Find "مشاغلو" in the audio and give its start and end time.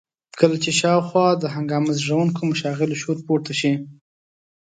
2.51-2.99